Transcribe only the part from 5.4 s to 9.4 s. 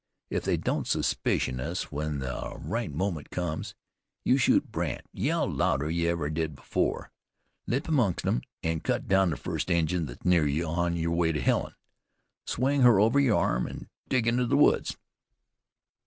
louder'n you ever did afore, leap amongst 'em, an' cut down the